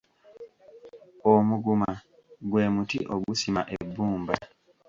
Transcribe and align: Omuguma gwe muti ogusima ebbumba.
Omuguma 1.31 1.89
gwe 2.49 2.63
muti 2.73 2.99
ogusima 3.13 3.61
ebbumba. 3.75 4.35